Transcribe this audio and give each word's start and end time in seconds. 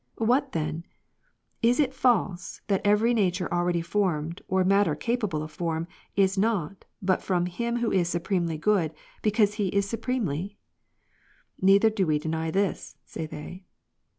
"What 0.31 0.53
then? 0.53 0.83
Is 1.61 1.79
it 1.79 1.93
false, 1.93 2.61
that 2.65 2.81
every 2.83 3.13
nature 3.13 3.47
already 3.53 3.83
formed, 3.83 4.41
or 4.47 4.63
matter 4.63 4.95
capable 4.95 5.43
of 5.43 5.51
form, 5.51 5.85
is 6.15 6.39
not, 6.39 6.85
but 7.03 7.21
from 7.21 7.45
Him 7.45 7.75
Who 7.81 7.91
is 7.91 8.09
supremely 8.09 8.57
good, 8.57 8.95
because 9.21 9.53
He 9.61 9.67
is 9.67 9.87
supremely?"" 9.87 10.57
Neither 11.61 11.91
do 11.91 12.07
we 12.07 12.17
deny 12.17 12.49
this," 12.49 12.95
say 13.05 13.27
they. 13.27 13.63